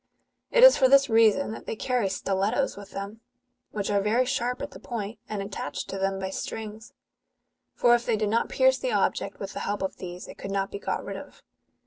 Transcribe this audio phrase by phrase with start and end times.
[0.49, 3.21] It is for this reason that they carry stilettos with them,"'
[3.69, 6.91] which are very sharp at the point, and attached to them by strings;
[7.75, 10.49] for if they did not pierce the object with the help of these, it could
[10.49, 11.43] not be got rid of.